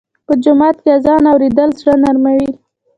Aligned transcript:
په 0.25 0.33
جومات 0.43 0.75
کې 0.83 0.89
اذان 0.97 1.23
اورېدل 1.31 1.69
زړه 1.79 1.95
نرموي. 2.03 2.49